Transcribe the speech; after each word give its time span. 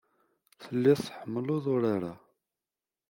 Telliḍ 0.61 0.99
tḥemmleḍ 1.01 1.65
urar-a. 1.73 2.13